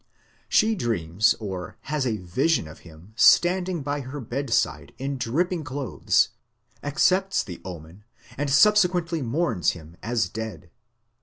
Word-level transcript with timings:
She 0.49 0.73
dreams 0.73 1.35
or 1.39 1.77
has 1.81 2.07
a 2.07 2.17
vision 2.17 2.67
of 2.67 2.79
him 2.79 3.13
standing 3.15 3.83
by 3.83 4.01
her 4.01 4.19
bedside 4.19 4.95
in 4.97 5.19
dripping 5.19 5.63
clothes, 5.63 6.29
accepts 6.81 7.43
the 7.43 7.61
omen, 7.63 8.03
and 8.35 8.49
subsequently 8.49 9.21
mourns 9.21 9.73
him 9.77 9.95
as 10.01 10.27
dead. 10.27 10.71